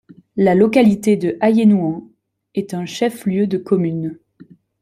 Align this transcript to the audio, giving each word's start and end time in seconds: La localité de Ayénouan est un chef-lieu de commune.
La 0.35 0.55
localité 0.55 1.15
de 1.15 1.37
Ayénouan 1.41 2.09
est 2.55 2.73
un 2.73 2.87
chef-lieu 2.87 3.45
de 3.45 3.59
commune. 3.59 4.17